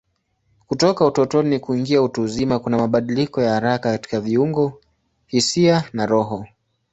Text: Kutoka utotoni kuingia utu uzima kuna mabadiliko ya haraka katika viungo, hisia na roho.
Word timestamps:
Kutoka 0.67 1.05
utotoni 1.05 1.59
kuingia 1.59 2.01
utu 2.03 2.21
uzima 2.21 2.59
kuna 2.59 2.77
mabadiliko 2.77 3.41
ya 3.41 3.53
haraka 3.53 3.91
katika 3.91 4.19
viungo, 4.21 4.81
hisia 5.27 5.83
na 5.93 6.05
roho. 6.05 6.45